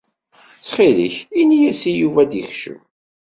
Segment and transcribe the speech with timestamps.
[0.55, 2.79] Ttxil-k, ini-yas i Yuba ad d-ikcem.